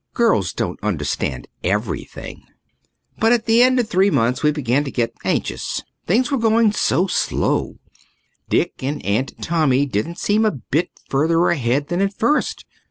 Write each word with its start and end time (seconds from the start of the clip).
Girls 0.15 0.51
don't 0.51 0.79
understand 0.81 1.47
everything. 1.63 2.41
But 3.19 3.33
at 3.33 3.45
the 3.45 3.61
end 3.61 3.79
of 3.79 3.87
three 3.87 4.09
months 4.09 4.41
we 4.41 4.49
began 4.51 4.83
to 4.83 4.89
get 4.91 5.13
anxious. 5.23 5.83
Things 6.07 6.31
were 6.31 6.39
going 6.39 6.71
so 6.71 7.05
slow. 7.05 7.75
Dick 8.49 8.81
and 8.83 9.05
Aunt 9.05 9.35
Tommy 9.43 9.85
didn't 9.85 10.17
seem 10.17 10.43
a 10.43 10.49
bit 10.71 10.89
further 11.07 11.49
ahead 11.51 11.89
than 11.89 12.01
at 12.01 12.17
first. 12.17 12.65